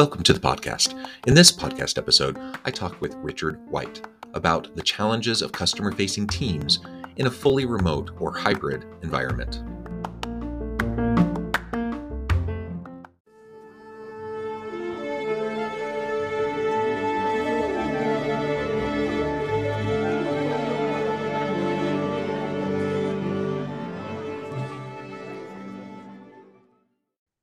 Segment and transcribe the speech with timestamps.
[0.00, 0.98] Welcome to the podcast.
[1.26, 4.00] In this podcast episode, I talk with Richard White
[4.32, 6.78] about the challenges of customer facing teams
[7.16, 9.62] in a fully remote or hybrid environment.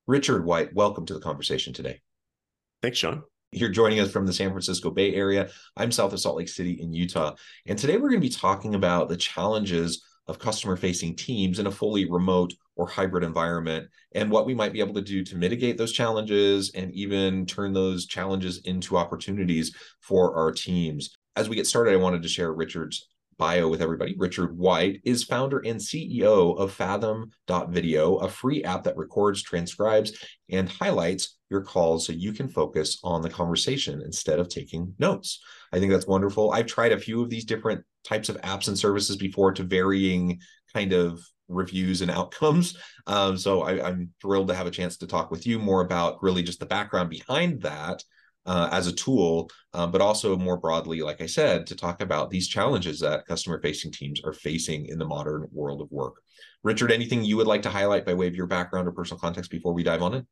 [0.08, 2.02] Richard White, welcome to the conversation today.
[2.82, 3.24] Thanks, John.
[3.52, 5.50] You're joining us from the San Francisco Bay Area.
[5.76, 7.34] I'm south of Salt Lake City in Utah.
[7.66, 11.66] And today we're going to be talking about the challenges of customer facing teams in
[11.66, 15.38] a fully remote or hybrid environment and what we might be able to do to
[15.38, 21.16] mitigate those challenges and even turn those challenges into opportunities for our teams.
[21.36, 24.16] As we get started, I wanted to share Richard's bio with everybody.
[24.18, 30.18] Richard White is founder and CEO of Fathom.video, a free app that records, transcribes,
[30.50, 35.40] and highlights your calls so you can focus on the conversation instead of taking notes.
[35.72, 36.52] I think that's wonderful.
[36.52, 40.40] I've tried a few of these different types of apps and services before to varying
[40.74, 42.78] kind of reviews and outcomes.
[43.06, 46.22] Um, so I, am thrilled to have a chance to talk with you more about
[46.22, 48.04] really just the background behind that
[48.48, 52.30] uh, as a tool, uh, but also more broadly, like I said, to talk about
[52.30, 56.16] these challenges that customer facing teams are facing in the modern world of work.
[56.64, 59.52] Richard, anything you would like to highlight by way of your background or personal context
[59.52, 60.28] before we dive on in?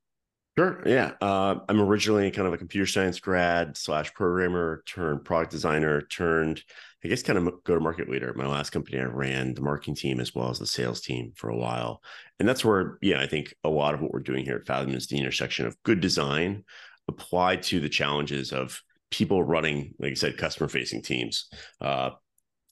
[0.57, 0.81] Sure.
[0.85, 1.11] Yeah.
[1.19, 6.63] Uh, I'm originally kind of a computer science grad slash programmer turned product designer turned,
[7.03, 8.33] I guess, kind of go to market leader.
[8.37, 11.49] My last company, I ran the marketing team as well as the sales team for
[11.49, 12.01] a while.
[12.39, 14.95] And that's where, yeah, I think a lot of what we're doing here at Fathom
[14.95, 16.63] is the intersection of good design
[17.07, 21.47] applied to the challenges of people running, like I said, customer facing teams.
[21.79, 22.11] Uh,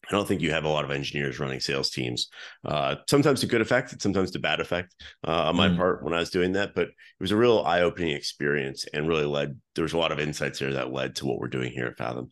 [0.07, 2.27] I don't think you have a lot of engineers running sales teams.
[2.65, 4.95] Uh, sometimes to good effect, sometimes to bad effect
[5.25, 5.77] uh, on my mm.
[5.77, 6.75] part when I was doing that.
[6.75, 10.11] But it was a real eye opening experience and really led, there was a lot
[10.11, 12.31] of insights there that led to what we're doing here at Fathom.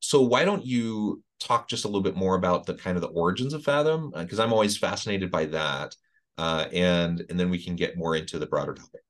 [0.00, 3.08] So, why don't you talk just a little bit more about the kind of the
[3.08, 4.12] origins of Fathom?
[4.16, 5.94] Because uh, I'm always fascinated by that.
[6.38, 9.02] Uh, and and then we can get more into the broader topic.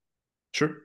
[0.53, 0.79] Sure.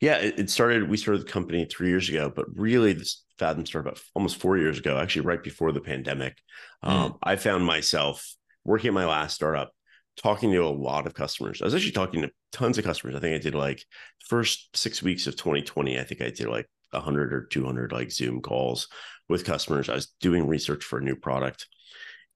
[0.00, 0.88] Yeah, it, it, started.
[0.88, 4.58] We started the company three years ago, but really, this Fathom started about almost four
[4.58, 4.98] years ago.
[4.98, 6.36] Actually, right before the pandemic,
[6.84, 6.90] mm.
[6.90, 8.34] um, I found myself
[8.64, 9.72] working at my last startup,
[10.16, 11.62] talking to a lot of customers.
[11.62, 13.16] I was actually talking to tons of customers.
[13.16, 13.82] I think I did like
[14.28, 15.98] first six weeks of 2020.
[15.98, 18.88] I think I did like 100 or 200 like Zoom calls
[19.28, 19.88] with customers.
[19.88, 21.66] I was doing research for a new product,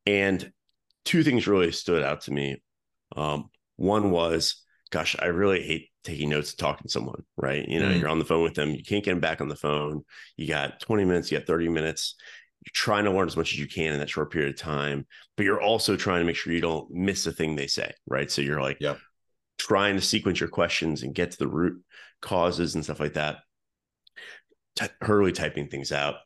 [0.06, 0.50] and
[1.04, 2.62] two things really stood out to me.
[3.16, 7.66] Um, one was, gosh, I really hate taking notes and talking to someone, right?
[7.66, 8.00] You know, mm.
[8.00, 10.04] you're on the phone with them, you can't get them back on the phone.
[10.36, 12.16] You got 20 minutes, you got 30 minutes.
[12.64, 15.06] You're trying to learn as much as you can in that short period of time,
[15.36, 18.30] but you're also trying to make sure you don't miss a thing they say, right?
[18.30, 18.96] So you're like yeah.
[19.58, 21.82] trying to sequence your questions and get to the root
[22.20, 23.38] causes and stuff like that.
[24.76, 26.16] T- hurriedly typing things out.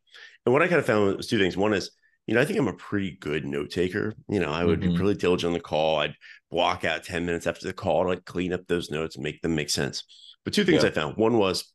[0.45, 1.57] And what I kind of found was two things.
[1.57, 1.91] One is
[2.27, 4.15] you know, I think I'm a pretty good note taker.
[4.29, 4.93] You know, I would mm-hmm.
[4.93, 5.99] be really diligent on the call.
[5.99, 6.15] I'd
[6.51, 9.43] block out 10 minutes after the call to like clean up those notes and make
[9.43, 10.05] them make sense.
[10.45, 10.91] But two things yeah.
[10.91, 11.17] I found.
[11.17, 11.73] One was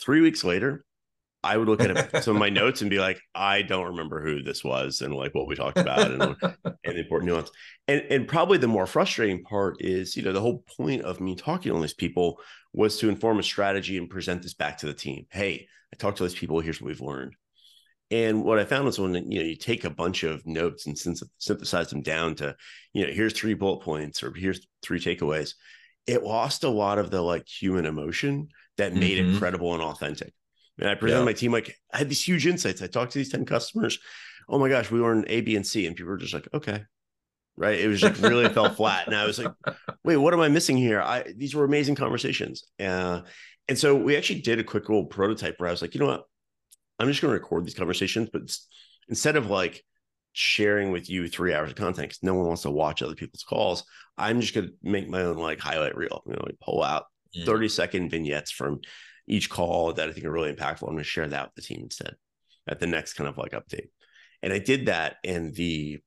[0.00, 0.84] three weeks later,
[1.42, 4.42] I would look at some of my notes and be like, I don't remember who
[4.42, 6.36] this was and like what we talked about and,
[6.84, 7.50] and important nuance.
[7.88, 11.36] And and probably the more frustrating part is, you know, the whole point of me
[11.36, 12.40] talking to all these people
[12.72, 15.26] was to inform a strategy and present this back to the team.
[15.30, 16.60] Hey, I talked to these people.
[16.60, 17.34] Here's what we've learned.
[18.10, 20.98] And what I found was when you know you take a bunch of notes and
[21.38, 22.56] synthesize them down to,
[22.92, 25.54] you know, here's three bullet points or here's three takeaways,
[26.06, 28.48] it lost a lot of the like human emotion
[28.78, 29.36] that made mm-hmm.
[29.36, 30.32] it credible and authentic.
[30.78, 31.26] And I presented yeah.
[31.26, 32.82] my team like I had these huge insights.
[32.82, 33.98] I talked to these 10 customers.
[34.48, 35.86] Oh my gosh, we learned A, B, and C.
[35.86, 36.82] And people were just like, okay.
[37.56, 37.78] Right.
[37.78, 39.06] It was like really fell flat.
[39.06, 39.52] And I was like,
[40.04, 41.00] wait, what am I missing here?
[41.00, 42.64] I these were amazing conversations.
[42.80, 43.20] Uh,
[43.68, 46.06] and so we actually did a quick little prototype where I was like, you know
[46.06, 46.24] what?
[47.00, 48.42] I'm just going to record these conversations, but
[49.08, 49.82] instead of like
[50.32, 53.42] sharing with you three hours of content because no one wants to watch other people's
[53.42, 53.84] calls,
[54.18, 56.22] I'm just going to make my own like highlight reel.
[56.26, 57.06] You know, like pull out
[57.36, 57.46] mm.
[57.46, 58.80] 30 second vignettes from
[59.26, 60.82] each call that I think are really impactful.
[60.82, 62.14] I'm going to share that with the team instead
[62.68, 63.88] at the next kind of like update.
[64.42, 66.00] And I did that, and the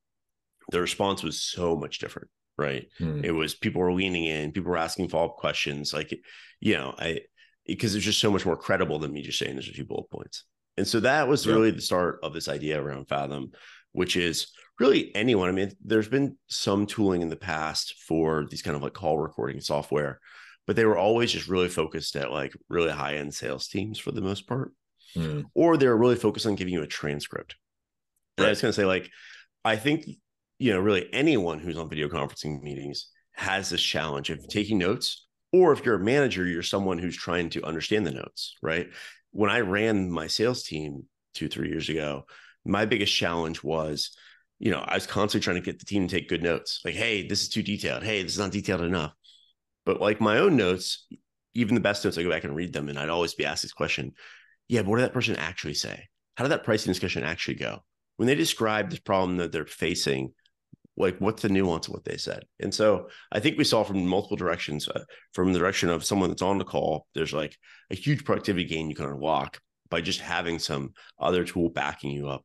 [0.70, 2.86] the response was so much different, right?
[2.98, 3.24] Hmm.
[3.24, 6.16] It was people were leaning in, people were asking follow up questions, like
[6.60, 7.20] you know, I
[7.66, 10.10] because it's just so much more credible than me just saying there's a few bullet
[10.10, 10.44] points.
[10.76, 11.52] And so that was Yeah.
[11.54, 13.52] really the start of this idea around Fathom,
[13.92, 14.48] which is
[14.80, 15.48] really anyone.
[15.48, 19.18] I mean, there's been some tooling in the past for these kind of like call
[19.18, 20.20] recording software,
[20.66, 24.10] but they were always just really focused at like really high end sales teams for
[24.10, 24.72] the most part,
[25.14, 25.42] Hmm.
[25.54, 27.54] or they were really focused on giving you a transcript.
[28.36, 29.10] And I was going to say, like,
[29.64, 30.06] I think,
[30.58, 35.26] you know, really anyone who's on video conferencing meetings has this challenge of taking notes,
[35.52, 38.88] or if you're a manager, you're someone who's trying to understand the notes, right?
[39.34, 42.24] When I ran my sales team two, three years ago,
[42.64, 44.16] my biggest challenge was,
[44.60, 46.80] you know, I was constantly trying to get the team to take good notes.
[46.84, 48.04] Like, hey, this is too detailed.
[48.04, 49.12] Hey, this is not detailed enough.
[49.84, 51.08] But like my own notes,
[51.52, 53.62] even the best notes, I go back and read them, and I'd always be asked
[53.62, 54.12] this question:
[54.68, 56.08] Yeah, but what did that person actually say?
[56.36, 57.80] How did that pricing discussion actually go?
[58.16, 60.32] When they describe this problem that they're facing,
[60.96, 62.44] like what's the nuance of what they said?
[62.60, 64.88] And so I think we saw from multiple directions.
[64.88, 67.56] Uh, from the direction of someone that's on the call, there's like
[67.90, 69.60] a huge productivity gain you can unlock
[69.90, 72.44] by just having some other tool backing you up.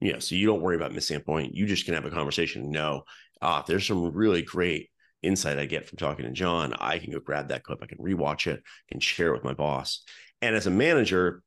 [0.00, 1.54] You know, so you don't worry about missing a point.
[1.54, 2.62] You just can have a conversation.
[2.62, 3.02] and know,
[3.42, 4.88] ah, there's some really great
[5.22, 6.74] insight I get from talking to John.
[6.78, 7.80] I can go grab that clip.
[7.82, 10.02] I can rewatch it, can share it with my boss.
[10.40, 11.42] And as a manager,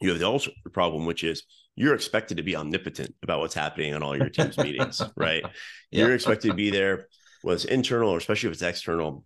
[0.00, 1.44] you have the also problem, which is
[1.76, 5.42] you're expected to be omnipotent about what's happening on all your team's meetings, right?
[5.90, 6.06] Yeah.
[6.06, 7.06] You're expected to be there,
[7.42, 9.24] whether it's internal or especially if it's external,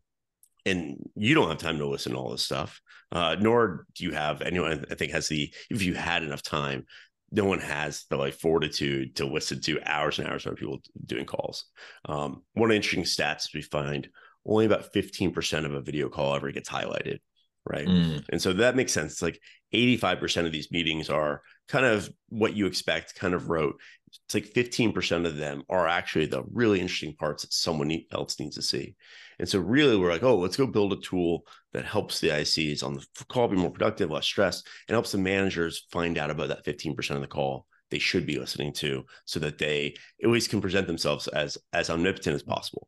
[0.67, 2.81] and you don't have time to listen to all this stuff.
[3.13, 4.85] Uh, nor do you have anyone.
[4.91, 6.85] I think has the if you had enough time,
[7.33, 11.25] no one has the like fortitude to listen to hours and hours of people doing
[11.25, 11.67] calls.
[12.05, 14.09] Um, one of the interesting stats we find
[14.45, 17.19] only about 15% of a video call ever gets highlighted,
[17.69, 17.87] right?
[17.87, 18.19] Hmm.
[18.31, 19.13] And so that makes sense.
[19.13, 19.41] It's like
[19.73, 23.81] 85% of these meetings are kind of what you expect, kind of rote.
[24.27, 28.57] It's like 15% of them are actually the really interesting parts that someone else needs
[28.57, 28.97] to see.
[29.39, 31.43] And so really we're like, oh, let's go build a tool
[31.73, 35.19] that helps the ICs on the call be more productive, less stressed, and helps the
[35.19, 39.41] managers find out about that 15% of the call they should be listening to so
[39.41, 42.87] that they at least can present themselves as as omnipotent as possible.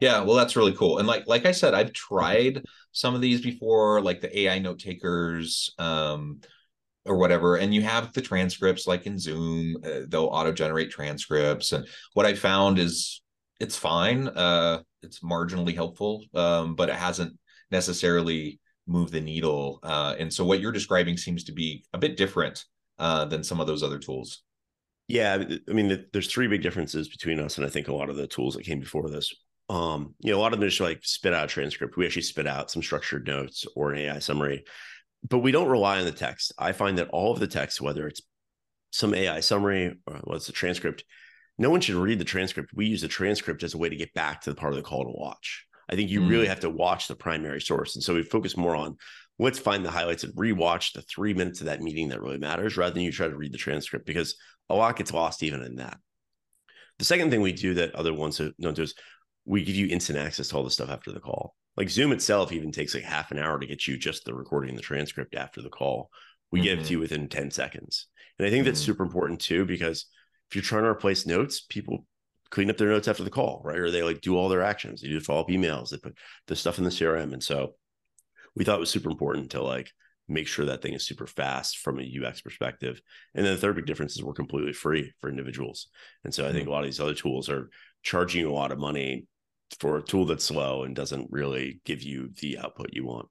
[0.00, 0.98] Yeah, well, that's really cool.
[0.98, 4.78] And like like I said, I've tried some of these before, like the AI note
[4.78, 6.40] takers, um,
[7.04, 7.56] or whatever.
[7.56, 11.72] And you have the transcripts, like in Zoom, uh, they'll auto generate transcripts.
[11.72, 13.22] And what I found is
[13.58, 14.28] it's fine.
[14.28, 17.38] Uh, it's marginally helpful, um, but it hasn't
[17.70, 19.80] necessarily moved the needle.
[19.82, 22.64] Uh, and so what you're describing seems to be a bit different
[22.98, 24.42] uh, than some of those other tools.
[25.08, 28.16] Yeah, I mean, there's three big differences between us and I think a lot of
[28.16, 29.34] the tools that came before this.
[29.70, 31.96] Um, you know, a lot of them just like spit out a transcript.
[31.96, 34.64] We actually spit out some structured notes or an AI summary,
[35.28, 36.52] but we don't rely on the text.
[36.58, 38.20] I find that all of the text, whether it's
[38.90, 41.04] some AI summary or what's the transcript,
[41.56, 42.72] no one should read the transcript.
[42.74, 44.82] We use the transcript as a way to get back to the part of the
[44.82, 45.64] call to watch.
[45.88, 46.28] I think you Mm.
[46.28, 47.94] really have to watch the primary source.
[47.94, 48.96] And so we focus more on
[49.38, 52.76] let's find the highlights and rewatch the three minutes of that meeting that really matters
[52.76, 54.34] rather than you try to read the transcript because
[54.68, 55.98] a lot gets lost even in that.
[56.98, 58.94] The second thing we do that other ones don't do is
[59.44, 61.54] we give you instant access to all the stuff after the call.
[61.76, 64.70] Like Zoom itself even takes like half an hour to get you just the recording
[64.70, 66.10] and the transcript after the call.
[66.50, 68.08] We get it to you within 10 seconds.
[68.38, 68.86] And I think that's Mhm.
[68.86, 70.06] super important too, because
[70.50, 72.06] if you're trying to replace notes, people
[72.50, 73.78] clean up their notes after the call, right?
[73.78, 75.00] Or they like do all their actions.
[75.00, 77.32] They do follow up emails, they put the stuff in the CRM.
[77.32, 77.76] And so
[78.56, 79.90] we thought it was super important to like
[80.26, 83.00] make sure that thing is super fast from a UX perspective.
[83.34, 85.88] And then the third big difference is we're completely free for individuals.
[86.24, 87.70] And so I think a lot of these other tools are
[88.02, 89.26] charging you a lot of money
[89.78, 93.28] for a tool that's slow and doesn't really give you the output you want.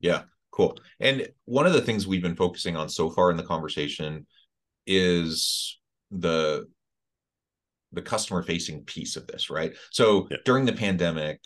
[0.00, 0.78] Yeah, cool.
[0.98, 4.26] And one of the things we've been focusing on so far in the conversation
[4.86, 5.78] is
[6.10, 6.66] the
[7.92, 9.74] the customer facing piece of this, right?
[9.90, 10.40] So Yep.
[10.44, 11.44] during the pandemic,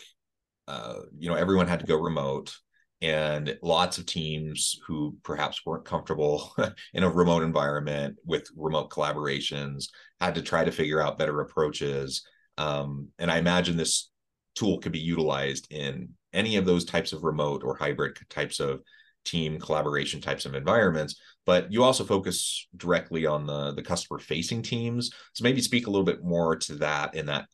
[0.67, 2.55] uh, you know, everyone had to go remote
[3.01, 6.55] and lots of teams who perhaps weren't comfortable
[6.93, 9.89] in a remote environment with remote collaborations
[10.19, 12.25] had to try to figure out better approaches.
[12.57, 14.09] Um, and I imagine this
[14.55, 18.81] tool could be utilized in any of those types of remote or hybrid types of
[19.23, 24.61] team collaboration types of environments but you also focus directly on the the customer facing
[24.61, 27.47] teams so maybe speak a little bit more to that in that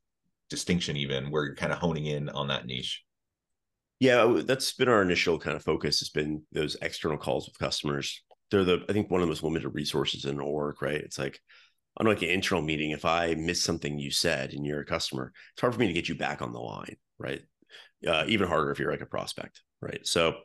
[0.50, 3.04] distinction even where you're kind of honing in on that niche
[4.00, 8.24] Yeah, that's been our initial kind of focus has been those external calls with customers.
[8.50, 10.96] They're the I think one of the most limited resources in org, right?
[10.96, 11.40] It's like
[12.00, 15.62] unlike an internal meeting, if I miss something you said and you're a customer, it's
[15.62, 17.42] hard for me to get you back on the line, right?
[18.06, 20.06] Uh, even harder if you're like a prospect, right?
[20.06, 20.36] So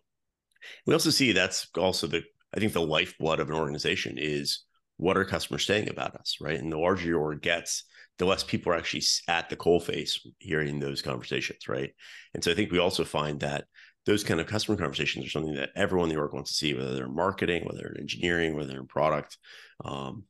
[0.87, 2.23] we also see that's also the
[2.55, 4.65] I think the lifeblood of an organization is
[4.97, 6.59] what are customers saying about us, right?
[6.59, 7.85] And the larger your org gets,
[8.19, 11.91] the less people are actually at the coal face hearing those conversations, right?
[12.33, 13.65] And so I think we also find that
[14.07, 16.73] those kind of customer conversations are something that everyone in the org wants to see,
[16.73, 19.37] whether they're in marketing, whether they're in engineering, whether they're in product.
[19.85, 20.25] Um,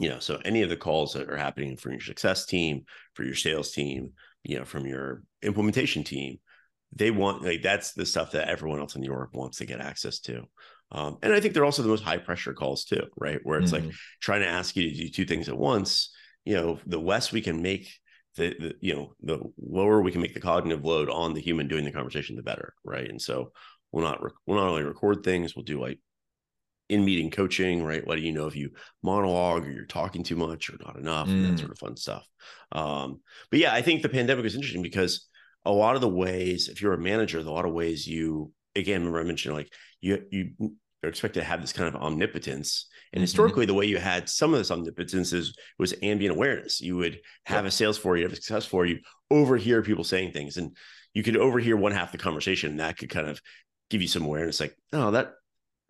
[0.00, 3.22] you know, so any of the calls that are happening from your success team, for
[3.22, 6.38] your sales team, you know, from your implementation team,
[6.92, 9.78] they want like that's the stuff that everyone else in the org wants to get
[9.78, 10.44] access to.
[10.90, 13.40] Um, and I think they're also the most high pressure calls too, right?
[13.42, 13.88] Where it's mm-hmm.
[13.88, 16.10] like trying to ask you to do two things at once.
[16.46, 17.92] You know, the less we can make
[18.36, 21.68] the, the, you know the lower we can make the cognitive load on the human
[21.68, 23.08] doing the conversation, the better, right?
[23.08, 23.52] And so
[23.92, 25.98] we'll not rec- we'll not only record things, we'll do like
[26.90, 28.06] in meeting coaching, right?
[28.06, 28.70] Letting you know if you
[29.02, 31.32] monologue or you're talking too much or not enough, mm.
[31.32, 32.26] and that sort of fun stuff.
[32.72, 33.20] Um,
[33.50, 35.28] but yeah, I think the pandemic was interesting because
[35.64, 39.00] a lot of the ways, if you're a manager, a lot of ways you again,
[39.00, 40.50] remember I mentioned like you you
[41.02, 42.86] are expected to have this kind of omnipotence.
[43.12, 43.22] And mm-hmm.
[43.22, 46.80] historically, the way you had some of this omnipotence is was ambient awareness.
[46.80, 47.68] You would have yep.
[47.68, 48.98] a sales for you, have a success for you,
[49.30, 50.76] overhear people saying things, and
[51.14, 53.40] you could overhear one half the conversation, and that could kind of
[53.90, 54.60] give you some awareness.
[54.60, 55.32] Like, oh, that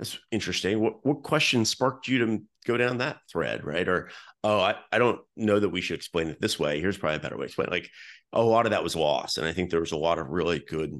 [0.01, 0.81] that's interesting.
[0.81, 3.87] What what question sparked you to go down that thread, right?
[3.87, 4.09] Or
[4.43, 6.81] oh, I, I don't know that we should explain it this way.
[6.81, 7.69] Here's probably a better way to explain.
[7.69, 7.73] It.
[7.73, 7.91] Like
[8.33, 10.59] a lot of that was lost, and I think there was a lot of really
[10.59, 10.99] good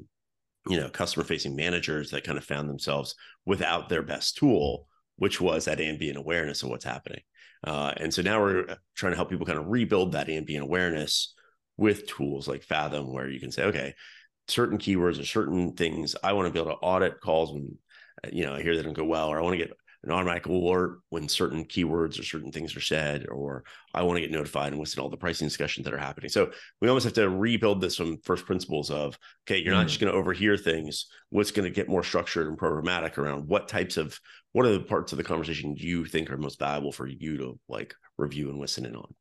[0.69, 3.15] you know customer facing managers that kind of found themselves
[3.45, 7.21] without their best tool which was that ambient awareness of what's happening
[7.65, 10.63] uh, and so now we're uh, trying to help people kind of rebuild that ambient
[10.63, 11.33] awareness
[11.77, 13.95] with tools like fathom where you can say okay
[14.47, 17.75] certain keywords or certain things i want to be able to audit calls when
[18.31, 20.47] you know i hear that don't go well or i want to get an automatic
[20.47, 23.63] alert when certain keywords or certain things are said, or
[23.93, 26.29] I want to get notified and listen to all the pricing discussions that are happening.
[26.29, 29.77] So we almost have to rebuild this from first principles of, okay, you're mm.
[29.77, 31.05] not just going to overhear things.
[31.29, 34.19] What's going to get more structured and programmatic around what types of,
[34.53, 37.59] what are the parts of the conversation you think are most valuable for you to
[37.69, 39.13] like review and listen in on?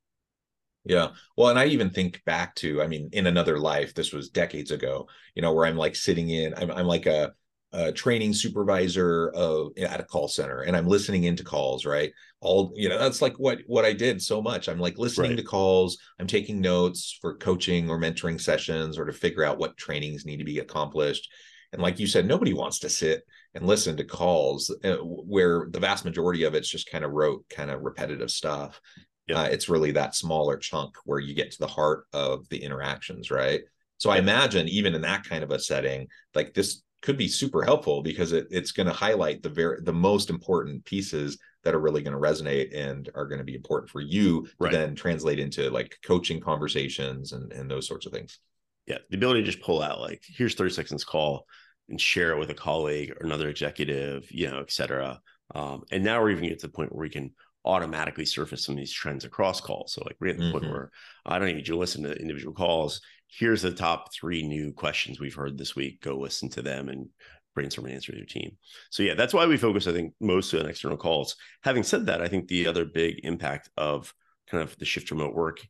[0.86, 1.08] Yeah.
[1.36, 4.70] Well, and I even think back to, I mean, in another life, this was decades
[4.70, 7.32] ago, you know, where I'm like sitting in, I'm, I'm like a,
[7.72, 12.12] a training supervisor of at a call center and i'm listening into calls right?
[12.40, 14.68] All you know that's like what what i did so much.
[14.68, 15.36] I'm like listening right.
[15.36, 15.98] to calls.
[16.18, 20.38] I'm taking notes for coaching or mentoring sessions or to figure out what trainings need
[20.38, 21.30] to be accomplished.
[21.72, 23.22] And like you said nobody wants to sit
[23.54, 27.44] and listen to calls uh, where the vast majority of it's just kind of rote
[27.50, 28.80] kind of repetitive stuff.
[29.26, 29.42] Yeah.
[29.42, 33.30] uh, it's really that smaller chunk where you get to the heart of the interactions
[33.30, 33.60] right?
[33.98, 37.62] So I imagine even in that kind of a setting, like this could be super
[37.62, 41.80] helpful because it, it's going to highlight the very the most important pieces that are
[41.80, 44.70] really going to resonate and are going to be important for you right.
[44.70, 48.38] to then translate into like coaching conversations and and those sorts of things
[48.86, 51.46] yeah the ability to just pull out like here's 30 seconds call
[51.88, 55.20] and share it with a colleague or another executive you know et cetera
[55.54, 57.32] um, and now we're even get to the point where we can
[57.64, 60.52] automatically surface some of these trends across calls so like we're at the mm-hmm.
[60.52, 60.90] point where
[61.26, 63.02] i don't even need you to listen to individual calls
[63.38, 66.00] here's the top three new questions we've heard this week.
[66.02, 67.08] Go listen to them and
[67.54, 68.56] brainstorm and answer your team.
[68.90, 71.36] So yeah, that's why we focus, I think, mostly on external calls.
[71.62, 74.12] Having said that, I think the other big impact of
[74.48, 75.60] kind of the shift remote work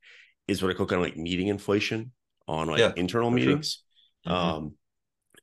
[0.49, 2.13] is what I call kind of like meeting inflation
[2.49, 3.83] on like yeah, internal meetings.
[4.27, 4.35] Sure.
[4.35, 4.57] Mm-hmm.
[4.57, 4.75] Um,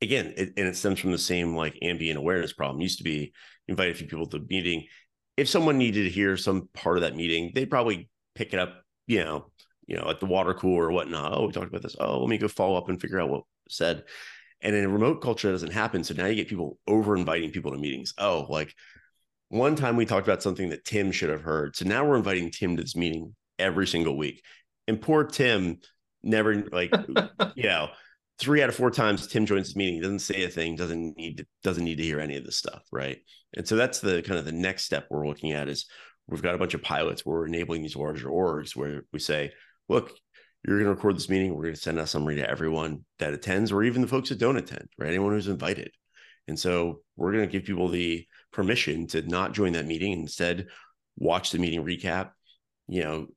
[0.01, 2.81] again, it, and it stems from the same like ambient awareness problem.
[2.81, 3.33] It used to be
[3.67, 4.85] invite a few people to the meeting.
[5.35, 8.83] If someone needed to hear some part of that meeting, they'd probably pick it up,
[9.05, 9.51] you know,
[9.87, 11.33] you know, at the water cooler or whatnot.
[11.33, 11.95] Oh, we talked about this.
[11.99, 14.03] Oh, let me go follow up and figure out what said.
[14.61, 16.03] And in a remote culture, that doesn't happen.
[16.03, 18.13] So now you get people over inviting people to meetings.
[18.17, 18.73] Oh, like
[19.49, 21.75] one time we talked about something that Tim should have heard.
[21.75, 24.43] So now we're inviting Tim to this meeting every single week.
[24.87, 25.77] And poor Tim
[26.23, 26.91] never like,
[27.55, 27.89] you know,
[28.39, 31.37] three out of four times Tim joins this meeting, doesn't say a thing, doesn't need
[31.37, 32.83] to, doesn't need to hear any of this stuff.
[32.91, 33.19] Right.
[33.55, 35.85] And so that's the kind of the next step we're looking at is
[36.27, 39.51] we've got a bunch of pilots where we're enabling these larger orgs where we say,
[39.89, 40.11] look,
[40.65, 41.53] you're going to record this meeting.
[41.53, 44.39] We're going to send a summary to everyone that attends, or even the folks that
[44.39, 45.09] don't attend, right?
[45.09, 45.91] Anyone who's invited.
[46.47, 50.13] And so we're going to give people the permission to not join that meeting.
[50.13, 50.67] Instead,
[51.17, 52.31] watch the meeting recap,
[52.87, 53.27] you know,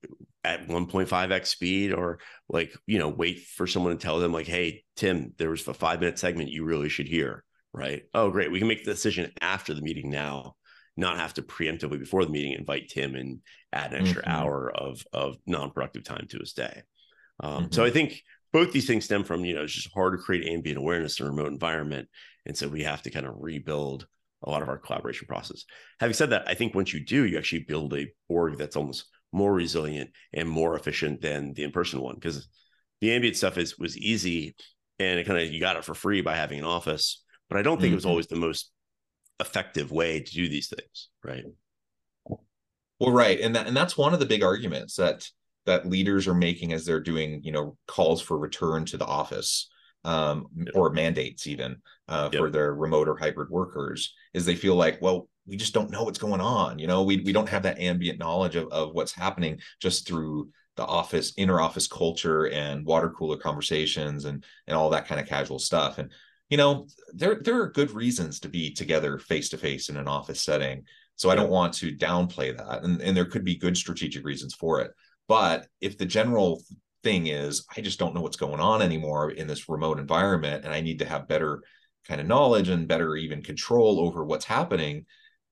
[0.42, 4.84] at 1.5x speed, or like, you know, wait for someone to tell them, like, hey,
[4.96, 8.02] Tim, there was a five minute segment you really should hear, right?
[8.14, 8.50] Oh, great.
[8.50, 10.56] We can make the decision after the meeting now
[10.96, 13.40] not have to preemptively before the meeting invite Tim and
[13.72, 14.30] add an extra mm-hmm.
[14.30, 16.82] hour of of non-productive time to his day.
[17.40, 17.72] Um, mm-hmm.
[17.72, 20.46] So I think both these things stem from you know it's just hard to create
[20.46, 22.08] ambient awareness in a remote environment,
[22.46, 24.06] and so we have to kind of rebuild
[24.42, 25.64] a lot of our collaboration process.
[26.00, 29.06] Having said that, I think once you do, you actually build a org that's almost
[29.32, 32.48] more resilient and more efficient than the in-person one because
[33.00, 34.54] the ambient stuff is was easy
[34.98, 37.62] and it kind of you got it for free by having an office but i
[37.62, 37.92] don't think mm-hmm.
[37.92, 38.10] it was mm-hmm.
[38.10, 38.72] always the most
[39.40, 41.44] effective way to do these things, right?
[42.98, 45.26] Well, right, and that and that's one of the big arguments that
[45.66, 49.70] that leaders are making as they're doing, you know, calls for return to the office
[50.04, 50.74] um, yep.
[50.74, 51.76] or mandates even
[52.08, 52.40] uh, yep.
[52.40, 56.04] for their remote or hybrid workers is they feel like, well, we just don't know
[56.04, 56.78] what's going on.
[56.78, 60.50] You know, we we don't have that ambient knowledge of, of what's happening just through
[60.76, 65.26] the office, inner office culture and water cooler conversations and and all that kind of
[65.26, 65.98] casual stuff.
[65.98, 66.10] And
[66.50, 70.08] you know, there there are good reasons to be together face to face in an
[70.08, 70.84] office setting.
[71.16, 72.82] So I don't want to downplay that.
[72.82, 74.90] And, and there could be good strategic reasons for it.
[75.28, 76.62] But if the general
[77.02, 80.72] thing is, I just don't know what's going on anymore in this remote environment, and
[80.72, 81.62] I need to have better
[82.08, 85.06] kind of knowledge and better even control over what's happening,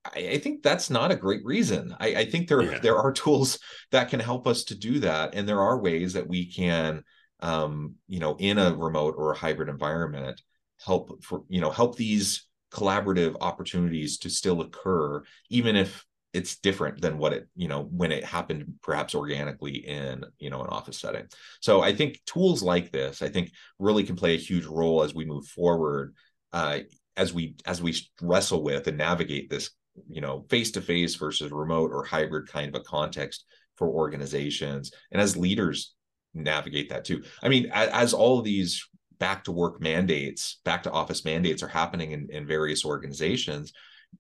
[0.05, 1.95] I, I think that's not a great reason.
[2.01, 2.79] I, I think there yeah.
[2.79, 3.59] there are tools
[3.91, 7.03] that can help us to do that, and there are ways that we can,
[7.41, 10.41] um, you know, in a remote or a hybrid environment,
[10.85, 16.05] help for you know help these collaborative opportunities to still occur, even if
[16.35, 20.61] it's different than what it, you know, when it happened perhaps organically in, you know,
[20.61, 21.27] an office setting.
[21.61, 25.15] So I think tools like this, I think really can play a huge role as
[25.15, 26.15] we move forward,
[26.53, 26.81] uh,
[27.17, 29.71] as we as we wrestle with and navigate this,
[30.09, 33.45] you know, face-to-face versus remote or hybrid kind of a context
[33.77, 35.95] for organizations and as leaders
[36.35, 37.25] navigate that too.
[37.43, 38.88] I mean, as, as all of these
[39.19, 43.73] back to work mandates, back to office mandates are happening in, in various organizations,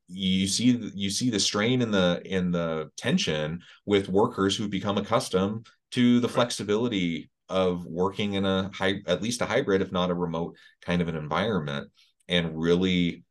[0.09, 4.99] you see you see the strain in the in the tension with workers who become
[4.99, 10.11] accustomed to the flexibility of working in a high at least a hybrid if not
[10.11, 11.91] a remote kind of an environment
[12.29, 13.25] and really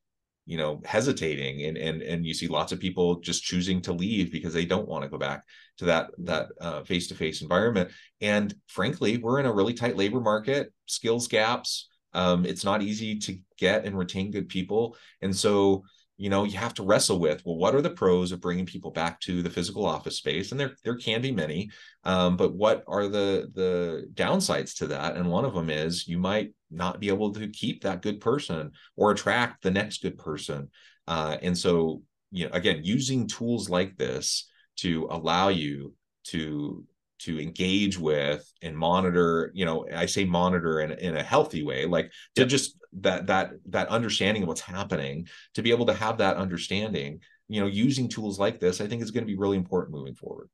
[0.45, 4.31] you know hesitating and and and you see lots of people just choosing to leave
[4.31, 5.43] because they don't want to go back
[5.77, 7.91] to that that uh, face-to-face environment.
[8.21, 13.19] And frankly we're in a really tight labor market skills gaps um, it's not easy
[13.19, 14.97] to get and retain good people.
[15.21, 15.83] And so
[16.19, 18.89] you know you have to wrestle with well what are the pros of bringing people
[18.89, 20.51] back to the physical office space?
[20.51, 21.69] And there there can be many
[22.03, 25.15] um, but what are the the downsides to that?
[25.15, 28.71] And one of them is you might not be able to keep that good person
[28.95, 30.69] or attract the next good person.
[31.07, 35.93] Uh, and so you know again using tools like this to allow you
[36.25, 36.85] to
[37.19, 41.85] to engage with and monitor you know i say monitor in, in a healthy way
[41.85, 42.49] like to yep.
[42.49, 47.19] just that that that understanding of what's happening to be able to have that understanding
[47.47, 50.15] you know using tools like this i think is going to be really important moving
[50.15, 50.49] forward.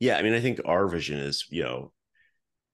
[0.00, 1.92] Yeah i mean i think our vision is you know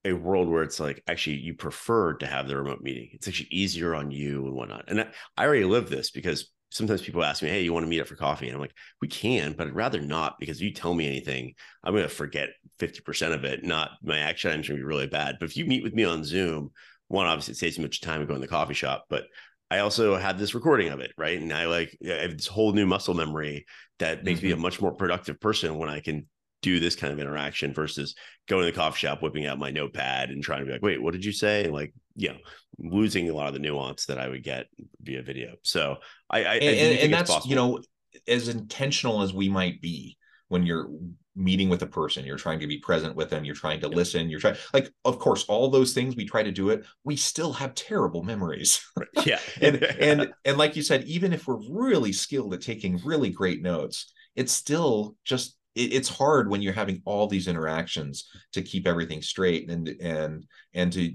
[0.05, 3.11] a world where it's like actually you prefer to have the remote meeting.
[3.13, 4.85] It's actually easier on you and whatnot.
[4.89, 7.89] And i, I already live this because sometimes people ask me, Hey, you want to
[7.89, 8.49] meet up for coffee?
[8.49, 11.55] And I'm like, we can, but I'd rather not because if you tell me anything,
[11.85, 13.63] I'm going to forget 50% of it.
[13.63, 15.37] Not my action items going to be really bad.
[15.39, 16.73] But if you meet with me on Zoom,
[17.07, 19.25] one, obviously it saves me much time to go in the coffee shop, but
[19.71, 21.41] I also have this recording of it, right?
[21.41, 23.67] And I like I have this whole new muscle memory
[24.01, 24.47] that makes mm-hmm.
[24.47, 24.63] me a mm-hmm.
[24.63, 26.27] much more productive person when I can
[26.63, 28.15] do this kind of interaction versus
[28.49, 31.01] going to the coffee shop, whipping out my notepad and trying to be like, wait,
[31.01, 31.65] what did you say?
[31.65, 32.39] And like, you know,
[32.79, 34.67] losing a lot of the nuance that I would get
[35.01, 35.55] via video.
[35.63, 35.97] So
[36.31, 37.51] I, I and, I and that's possible.
[37.51, 37.81] you know,
[38.29, 40.17] as intentional as we might be
[40.49, 40.89] when you're
[41.37, 44.31] meeting with a person you're trying to be present with them you're trying to listen
[44.31, 47.53] you're trying like of course all those things we try to do it we still
[47.53, 48.81] have terrible memories
[49.25, 53.31] yeah and and and like you said even if we're really skilled at taking really
[53.31, 58.63] great notes it's still just it, it's hard when you're having all these interactions to
[58.63, 61.15] keep everything straight and and and to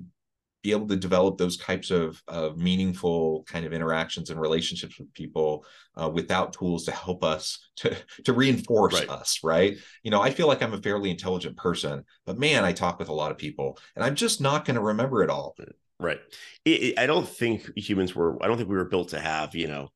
[0.62, 5.14] be able to develop those types of, of meaningful kind of interactions and relationships with
[5.14, 7.96] people uh, without tools to help us to
[8.26, 9.10] to reinforce right.
[9.10, 12.72] us right you know i feel like i'm a fairly intelligent person but man i
[12.72, 15.56] talk with a lot of people and i'm just not going to remember it all
[16.00, 16.20] right
[16.66, 19.56] it, it, i don't think humans were i don't think we were built to have
[19.56, 19.90] you know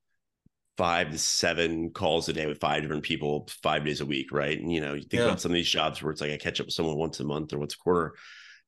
[0.78, 4.60] five to seven calls a day with five different people five days a week, right?
[4.60, 5.26] And you know, you think yeah.
[5.26, 7.24] about some of these jobs where it's like I catch up with someone once a
[7.24, 8.16] month or once a quarter.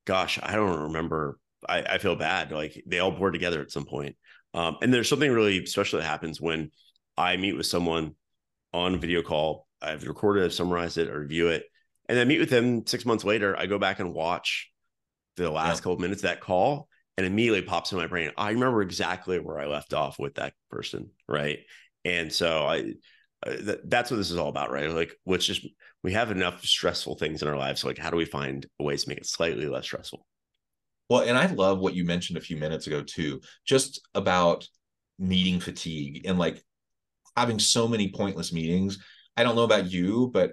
[0.04, 1.38] Gosh, I don't remember.
[1.68, 2.52] I, I feel bad.
[2.52, 4.16] Like they all blur together at some point.
[4.54, 6.70] Um, and there's something really special that happens when
[7.16, 8.14] I meet with someone
[8.72, 9.66] on video call.
[9.82, 11.64] I've recorded, I've summarized it, or review it,
[12.08, 13.56] and then meet with them six months later.
[13.58, 14.70] I go back and watch
[15.36, 15.80] the last yeah.
[15.80, 18.30] couple of minutes of that call, and immediately pops in my brain.
[18.36, 21.58] I remember exactly where I left off with that person, right?
[22.04, 22.94] And so I,
[23.46, 24.90] uh, th- that's what this is all about, right?
[24.90, 25.66] Like, let's just
[26.02, 27.80] we have enough stressful things in our lives.
[27.80, 30.26] So like, how do we find ways to make it slightly less stressful?
[31.08, 34.66] Well, and I love what you mentioned a few minutes ago too, just about
[35.18, 36.62] meeting fatigue and like
[37.36, 38.98] having so many pointless meetings.
[39.36, 40.52] I don't know about you, but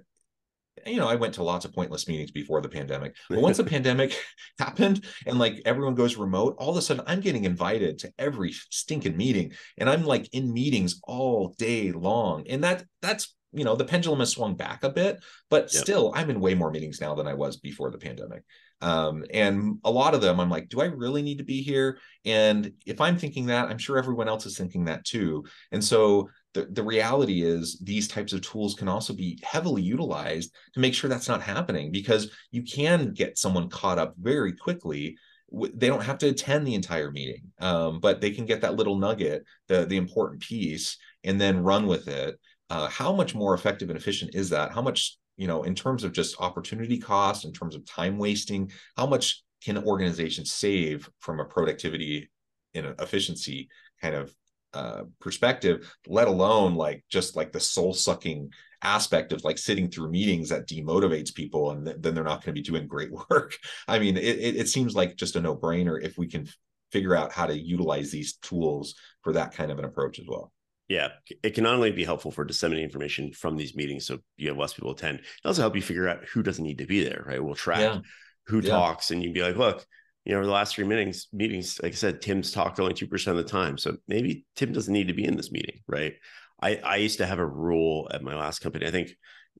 [0.85, 3.15] you know, I went to lots of pointless meetings before the pandemic.
[3.29, 4.17] But once the pandemic
[4.59, 8.51] happened and like everyone goes remote, all of a sudden I'm getting invited to every
[8.69, 12.45] stinking meeting and I'm like in meetings all day long.
[12.47, 15.83] And that that's you know the pendulum has swung back a bit but yep.
[15.83, 18.41] still i'm in way more meetings now than i was before the pandemic
[18.83, 21.97] um, and a lot of them i'm like do i really need to be here?
[22.25, 25.45] And if i'm thinking that i'm sure everyone else is thinking that too.
[25.71, 30.53] And so the, the reality is these types of tools can also be heavily utilized
[30.73, 35.17] to make sure that's not happening because you can get someone caught up very quickly.
[35.51, 38.97] They don't have to attend the entire meeting um, but they can get that little
[38.97, 42.39] nugget the the important piece and then run with it.
[42.69, 44.71] Uh, how much more effective and efficient is that?
[44.71, 48.71] How much you know in terms of just opportunity cost in terms of time wasting
[48.97, 52.29] how much can organizations save from a productivity
[52.73, 53.69] and efficiency
[54.01, 54.33] kind of
[54.73, 58.49] uh, perspective let alone like just like the soul sucking
[58.81, 62.53] aspect of like sitting through meetings that demotivates people and th- then they're not going
[62.53, 63.55] to be doing great work?
[63.87, 66.47] I mean it, it, it seems like just a no-brainer if we can
[66.91, 70.51] figure out how to utilize these tools for that kind of an approach as well
[70.87, 71.09] yeah,
[71.43, 74.57] it can not only be helpful for disseminating information from these meetings, so you have
[74.57, 75.19] less people attend.
[75.19, 77.23] It also help you figure out who doesn't need to be there.
[77.25, 77.43] Right?
[77.43, 77.99] We'll track yeah.
[78.47, 78.69] who yeah.
[78.69, 79.85] talks, and you can be like, look,
[80.25, 83.07] you know, over the last three meetings, meetings, like I said, Tim's talked only two
[83.07, 86.13] percent of the time, so maybe Tim doesn't need to be in this meeting, right?
[86.61, 88.87] I, I used to have a rule at my last company.
[88.87, 89.11] I think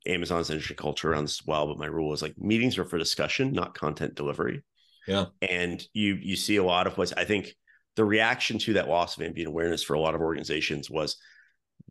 [0.06, 2.98] Amazon's interesting culture around this as well, but my rule was like meetings are for
[2.98, 4.64] discussion, not content delivery.
[5.08, 5.26] Yeah.
[5.42, 7.14] And you you see a lot of places.
[7.18, 7.54] I think
[7.95, 11.17] the reaction to that loss of ambient awareness for a lot of organizations was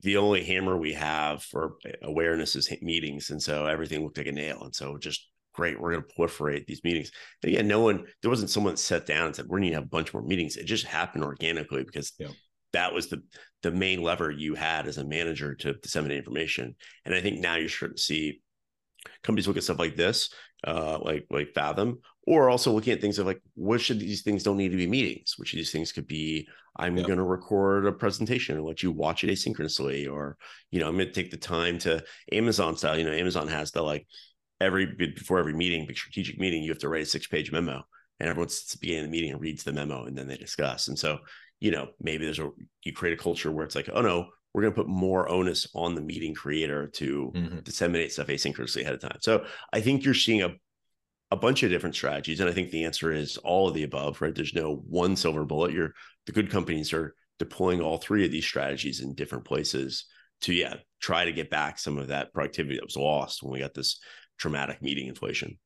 [0.03, 3.31] the only hammer we have for awareness is meetings.
[3.31, 4.63] And so everything looked like a nail.
[4.63, 7.13] And so just great, we're going to proliferate these meetings.
[7.43, 9.77] And again, no one, there wasn't someone that sat down and said, we're going to
[9.77, 10.57] have a bunch more meetings.
[10.57, 12.29] It just happened organically because yeah
[12.73, 13.23] that was the
[13.63, 16.75] the main lever you had as a manager to disseminate information.
[17.05, 18.41] And I think now you're starting to see
[19.23, 20.33] companies look at stuff like this,
[20.67, 24.43] uh, like like Fathom, or also looking at things of like which of these things
[24.43, 27.07] don't need to be meetings, which these things could be I'm yep.
[27.07, 30.37] going to record a presentation and let you watch it asynchronously, or
[30.71, 32.99] you know I'm going to take the time to Amazon style.
[32.99, 34.07] You know, Amazon has the like
[34.61, 37.83] every before every meeting, big strategic meeting, you have to write a six page memo,
[38.21, 40.29] and everyone sits at the beginning of the meeting and reads the memo, and then
[40.29, 40.89] they discuss.
[40.89, 41.19] And so
[41.63, 42.51] you know, maybe there's a
[42.83, 45.67] you create a culture where it's like, oh no, we're going to put more onus
[45.75, 47.59] on the meeting creator to mm-hmm.
[47.61, 49.19] disseminate stuff asynchronously ahead of time.
[49.21, 50.55] So I think you're seeing a
[51.31, 54.21] a bunch of different strategies, and I think the answer is all of the above.
[54.21, 54.35] Right?
[54.35, 55.73] There's no one silver bullet.
[55.73, 55.95] You're
[56.27, 60.05] the good companies are deploying all three of these strategies in different places
[60.43, 63.61] to yeah try to get back some of that productivity that was lost when we
[63.61, 63.99] got this
[64.39, 65.59] dramatic meeting inflation.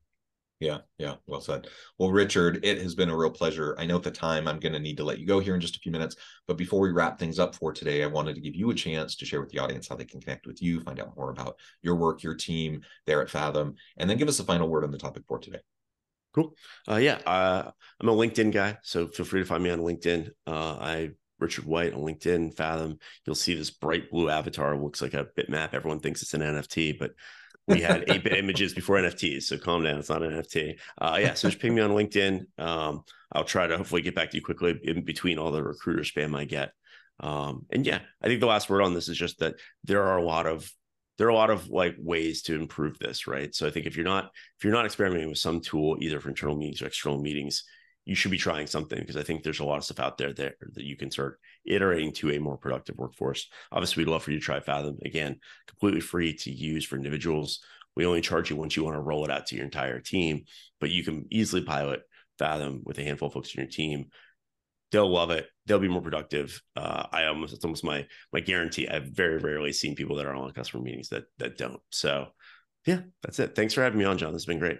[0.58, 1.66] Yeah, yeah, well said.
[1.98, 3.76] Well, Richard, it has been a real pleasure.
[3.78, 5.60] I know at the time I'm going to need to let you go here in
[5.60, 6.16] just a few minutes,
[6.46, 9.16] but before we wrap things up for today, I wanted to give you a chance
[9.16, 11.58] to share with the audience how they can connect with you, find out more about
[11.82, 14.90] your work, your team there at Fathom, and then give us a final word on
[14.90, 15.60] the topic for today.
[16.32, 16.54] Cool.
[16.90, 20.30] Uh, yeah, uh, I'm a LinkedIn guy, so feel free to find me on LinkedIn.
[20.46, 22.98] Uh, I Richard White on LinkedIn, Fathom.
[23.24, 24.76] You'll see this bright blue avatar.
[24.76, 25.74] Looks like a bitmap.
[25.74, 27.12] Everyone thinks it's an NFT, but
[27.66, 29.44] we had 8-bit images before NFTs.
[29.44, 29.98] So calm down.
[29.98, 30.78] It's not an NFT.
[30.98, 31.34] Uh, yeah.
[31.34, 32.46] So just ping me on LinkedIn.
[32.58, 36.02] Um, I'll try to hopefully get back to you quickly in between all the recruiter
[36.02, 36.72] spam I get.
[37.20, 40.18] Um, and yeah, I think the last word on this is just that there are
[40.18, 40.70] a lot of
[41.18, 43.54] there are a lot of like ways to improve this, right?
[43.54, 46.28] So I think if you're not if you're not experimenting with some tool either for
[46.28, 47.64] internal meetings or external meetings,
[48.06, 50.32] you should be trying something because I think there's a lot of stuff out there
[50.32, 53.48] there that you can start iterating to a more productive workforce.
[53.72, 57.60] Obviously, we'd love for you to try Fathom again, completely free to use for individuals.
[57.96, 60.44] We only charge you once you want to roll it out to your entire team,
[60.80, 62.02] but you can easily pilot
[62.38, 64.06] Fathom with a handful of folks in your team.
[64.92, 65.48] They'll love it.
[65.66, 66.62] They'll be more productive.
[66.76, 68.86] Uh, I almost it's almost my my guarantee.
[68.86, 71.80] I've very rarely seen people that are on customer meetings that that don't.
[71.90, 72.28] So
[72.86, 73.56] yeah, that's it.
[73.56, 74.32] Thanks for having me on, John.
[74.32, 74.78] This has been great.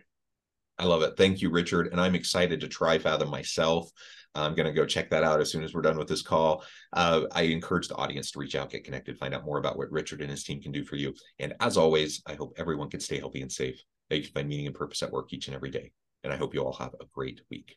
[0.78, 1.16] I love it.
[1.16, 1.88] Thank you, Richard.
[1.88, 3.90] And I'm excited to try Fathom myself.
[4.34, 6.62] I'm going to go check that out as soon as we're done with this call.
[6.92, 9.90] Uh, I encourage the audience to reach out, get connected, find out more about what
[9.90, 11.14] Richard and his team can do for you.
[11.38, 13.82] And as always, I hope everyone can stay healthy and safe.
[14.10, 15.90] That you can find meaning and purpose at work each and every day.
[16.22, 17.76] And I hope you all have a great week.